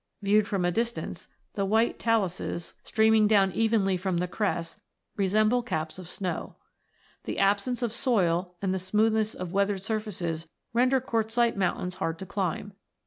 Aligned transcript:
7). 0.21 0.31
Viewed 0.31 0.47
from 0.47 0.65
a 0.65 0.71
distance, 0.71 1.27
the 1.53 1.63
white 1.63 1.99
taluses, 1.99 2.73
streaming 2.83 3.29
78 3.29 3.37
ROCKS 3.37 3.43
AND 3.43 3.51
THEIR 3.51 3.53
ORIGINS 3.53 3.53
[CH. 3.53 3.53
down 3.53 3.61
evenly 3.61 3.97
from 3.97 4.17
the 4.17 4.27
crests, 4.27 4.81
resemble 5.15 5.61
caps 5.61 5.99
of 5.99 6.09
snow. 6.09 6.55
The 7.25 7.37
absence 7.37 7.83
of 7.83 7.93
soil 7.93 8.55
and 8.63 8.73
the 8.73 8.79
smoothness 8.79 9.35
of 9.35 9.53
weathered 9.53 9.83
surfaces 9.83 10.47
render 10.73 10.99
quartzite 11.01 11.55
mountains 11.55 11.93
hard 12.01 12.17
to 12.17 12.25
climb. 12.25 12.73